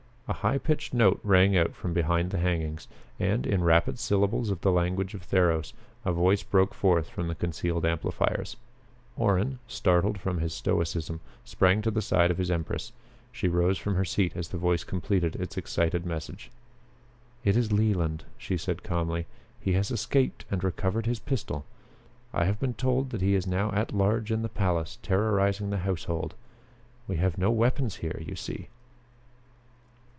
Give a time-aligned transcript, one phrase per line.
[0.27, 2.87] A high pitched note rang out from behind the hangings,
[3.19, 5.73] and, in rapid syllables of the language of Theros,
[6.05, 8.55] a voice broke forth from the concealed amplifiers.
[9.17, 12.93] Orrin, startled from his stoicism, sprang to the side of his empress.
[13.33, 16.49] She rose from her seat as the voice completed its excited message.
[17.43, 19.25] "It is Leland," she said calmly.
[19.59, 21.65] "He has escaped and recovered his pistol.
[22.33, 25.79] I have been told that he is now at large in the palace, terrorizing the
[25.79, 26.35] household.
[27.05, 28.69] We have no weapons here, you see."